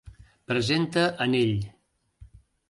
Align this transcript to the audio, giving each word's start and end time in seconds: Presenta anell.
Presenta 0.51 1.03
anell. 1.27 1.55